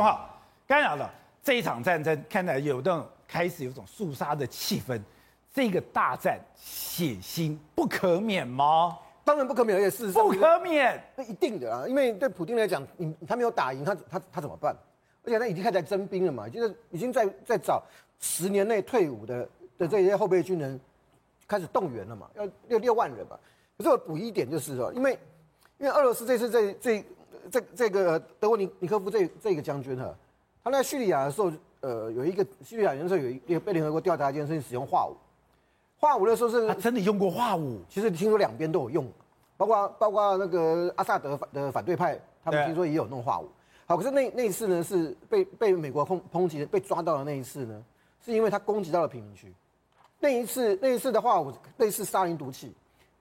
[0.00, 0.34] 东浩，
[0.66, 1.12] 刚才讲了
[1.42, 4.98] 这一场战争，看来有那种开始有种肃杀的气氛，
[5.52, 8.98] 这个大战血腥不可免吗？
[9.24, 14.74] 当然不可免，而且事实上不可免，那一定的啊，因为对普京来讲，你他没有打赢他，他他怎么办？
[15.22, 17.82] 而且他已经开始征兵了嘛，就是已经在在找
[18.20, 19.46] 十年内退伍的
[19.76, 20.80] 的这些后备军人
[21.46, 23.38] 开始动员了嘛，要六六万人嘛。
[23.76, 25.12] 可是我补一点就是说，因为
[25.76, 27.04] 因为俄罗斯这次这这
[27.50, 30.12] 这这个德沃尼尼科夫这这个将军哈，
[30.64, 35.16] 他在叙利亚的时候，呃，有一个叙利亚人的时候有一个被联合国调查一件事情，使用化武。
[35.98, 37.80] 化武的时候是，他真的用过化武。
[37.88, 39.06] 其实听说两边都有用，
[39.56, 43.48] 包括包括那个阿萨德的反对派，他们听说也有弄化武。
[43.86, 47.84] 好，可是那那一次呢，是被被美国抨抨击，被抓到的那一次呢，
[48.24, 49.52] 是因为他攻击到了贫民区。
[50.20, 51.44] 那一次那一次的话，
[51.78, 52.72] 类似沙林毒气，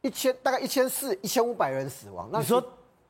[0.02, 2.30] 一千大概一千四一千五百人死亡。
[2.32, 2.64] 那你说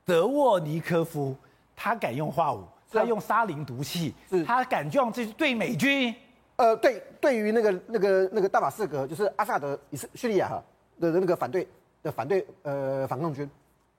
[0.09, 1.35] 德沃尼科夫
[1.75, 6.13] 他敢用化武，他用沙林毒气，是他敢用这对美军？
[6.55, 10.63] 呃，对，对于那个那个那个大马士革，就是阿萨德以色叙利亚哈
[10.99, 11.67] 的那个反对
[12.01, 13.47] 的反对呃反抗军，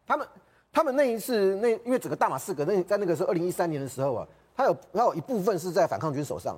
[0.07, 0.27] 他们。
[0.73, 6.57] 他们那一次，那因为整个大马士革那在那个时候，二零一三年的时候啊，他有他有一部分是在反抗军手上，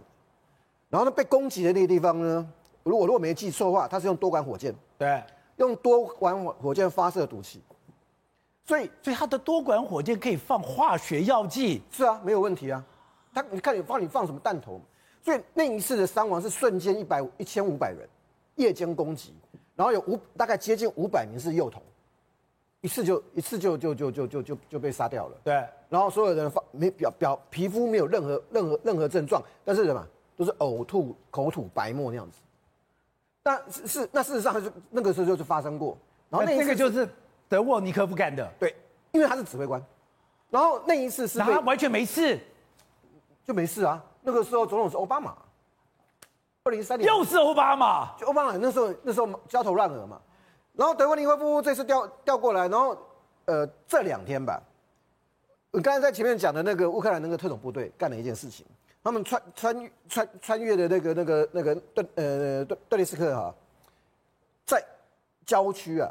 [0.90, 2.46] 然后呢被攻击的那个地方呢，
[2.82, 5.22] 如果如果没记错的话，他是用多管火箭，对，
[5.56, 7.62] 用多管火火箭发射毒气，
[8.64, 12.84] 所以所以它的多管火箭可以放化学药剂，是啊，没有问题啊，
[13.34, 14.80] 他你看你放你放什么弹头，
[15.22, 18.08] 所以那一次的伤亡是瞬间一百一千五百人，
[18.56, 19.34] 夜间攻击，
[19.74, 21.82] 然后有五大概接近五百名是幼童。
[22.80, 25.36] 一次就一次就就就就就就就被杀掉了。
[25.44, 25.54] 对，
[25.88, 30.04] 然后所有人发没表表皮肤没有任何任何任何症状，但是什么
[30.36, 32.38] 都是呕吐、口吐白沫那样子。
[33.40, 35.96] 但是是那事实上是那个时候就是发生过。
[36.28, 37.08] 然后那这个就是
[37.52, 38.50] 德沃尼科夫干的。
[38.58, 38.74] 对，
[39.10, 39.84] 因为他是指挥官。
[40.48, 42.40] 然后那一次是他完全没事，
[43.44, 44.02] 就没事啊。
[44.22, 45.36] 那个时候总统是奥巴马。
[46.64, 50.18] 二零一三年又是奥巴马，就奥巴马那时候那时候焦头烂额嘛。
[50.72, 52.96] 然后德沃尼科夫这次调调过来，然后，
[53.44, 54.62] 呃，这两天吧，
[55.72, 58.64] 我刚才在前面讲的那个乌克兰那个特种部队干了一件事情，
[59.04, 63.54] 他们穿穿穿穿越的那个那个那个顿呃顿顿涅斯克哈，
[64.64, 64.82] 在
[65.44, 66.08] 郊区啊，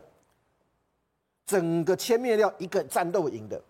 [1.51, 3.61] 整个歼灭掉一个战斗营的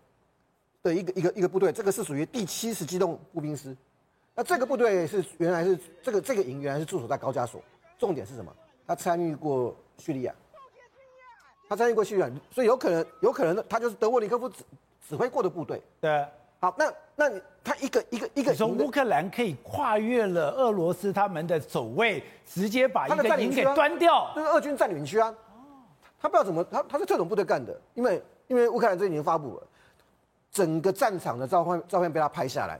[0.83, 3.75] 的一个一个一个部队，这个是属于第七十机动步兵师，
[4.35, 7.59] 那这个部队是原来是这个这个营原来是驻守在高加索，
[7.97, 8.53] 重点是什么？
[8.85, 10.35] 他参与过叙利亚。
[11.67, 14.63] 他参与过叙利亚，所以有可能，有可能他就是德沃尼科夫指
[15.07, 15.81] 指挥过的部队。
[16.01, 16.23] 对，
[16.59, 25.33] 好，那那他一个一个一个，你说乌克兰可以跨越了俄罗斯他们的守卫，直接把一个营给端掉，就是俄军占领区啊。
[26.21, 29.63] 他不知道怎么，他他是特种部队干的，因为因为乌克兰这已经发布了
[30.51, 32.79] 整个战场的照片，照片被他拍下来。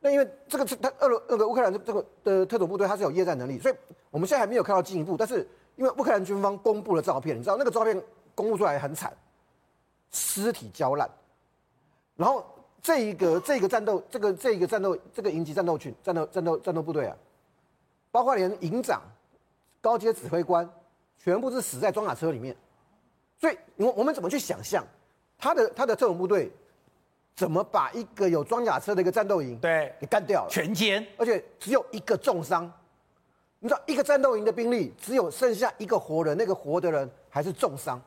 [0.00, 3.74] 那因为这个是他俄罗那个乌克兰这个的特种部队，他是有夜战能力，所以
[4.10, 5.46] 我们现在还没有看到进一步，但是
[5.76, 8.00] 因为乌克兰军方公布了照片，你知道那个照片。
[8.34, 9.12] 公布出来很惨，
[10.12, 11.10] 尸体焦烂，
[12.14, 12.46] 然后
[12.80, 17.16] 这一个这个战斗，这个这一个战斗，这个营级战斗群、战斗战斗战斗部队啊，
[18.12, 19.02] 包括连营长、
[19.80, 20.70] 高阶指挥官，
[21.16, 22.56] 全部是死在装甲车里面。
[23.40, 24.84] 所以，我我们怎么去想象
[25.38, 26.50] 他的他的特种部队
[27.36, 30.50] 怎么把一个有装甲车的一个战斗营对给干掉了？
[30.50, 32.70] 全歼，而且只有一个重伤。
[33.60, 38.00] 你知道，一个战斗营的兵力只有剩下一个活人，那个活的人还是重伤。